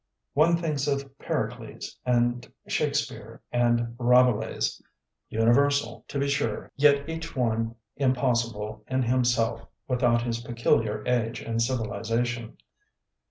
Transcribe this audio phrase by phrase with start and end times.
[0.33, 4.81] One thinks of Pericles, and Shakespeare, and Ra belais—
[5.29, 11.61] universal, to be sure, yet each one impossible in himself without his peculiar age and
[11.61, 12.57] civilization.